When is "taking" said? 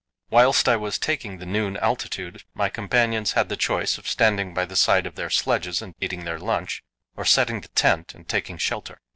0.97-1.37, 8.27-8.57